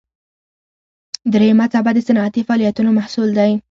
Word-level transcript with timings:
دریمه 1.33 1.65
څپه 1.73 1.91
د 1.93 1.97
صنعتي 2.07 2.41
فعالیتونو 2.47 2.89
محصول 2.97 3.29
دی. 3.37 3.51